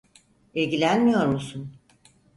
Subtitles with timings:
[0.53, 1.75] İlgilenmiyor musun?